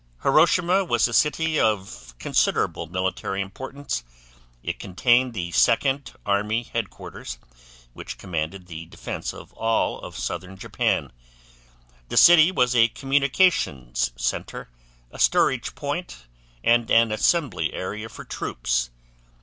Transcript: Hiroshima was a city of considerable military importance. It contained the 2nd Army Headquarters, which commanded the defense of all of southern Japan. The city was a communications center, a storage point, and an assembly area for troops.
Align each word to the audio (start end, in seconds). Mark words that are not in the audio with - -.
Hiroshima 0.23 0.83
was 0.83 1.07
a 1.07 1.13
city 1.13 1.59
of 1.59 2.15
considerable 2.17 2.87
military 2.87 3.39
importance. 3.39 4.03
It 4.63 4.79
contained 4.79 5.35
the 5.35 5.51
2nd 5.51 6.15
Army 6.25 6.63
Headquarters, 6.63 7.37
which 7.93 8.17
commanded 8.17 8.65
the 8.65 8.87
defense 8.87 9.31
of 9.31 9.53
all 9.53 9.99
of 9.99 10.17
southern 10.17 10.57
Japan. 10.57 11.11
The 12.09 12.17
city 12.17 12.51
was 12.51 12.75
a 12.75 12.87
communications 12.87 14.09
center, 14.15 14.69
a 15.11 15.19
storage 15.19 15.75
point, 15.75 16.25
and 16.63 16.89
an 16.89 17.11
assembly 17.11 17.71
area 17.71 18.09
for 18.09 18.25
troops. 18.25 18.89